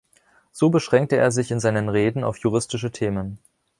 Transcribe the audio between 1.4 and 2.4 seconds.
in seinen Reden auf